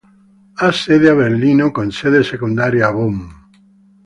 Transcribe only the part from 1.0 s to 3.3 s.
a Berlino con sede secondaria a Bonn.